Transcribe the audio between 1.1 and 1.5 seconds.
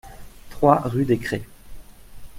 Crais